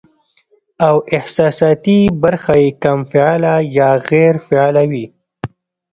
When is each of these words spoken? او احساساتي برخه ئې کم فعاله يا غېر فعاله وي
او 0.87 0.95
احساساتي 1.17 1.99
برخه 2.23 2.53
ئې 2.61 2.67
کم 2.83 2.99
فعاله 3.11 3.55
يا 3.77 3.89
غېر 4.09 4.33
فعاله 4.47 4.83
وي 4.91 5.05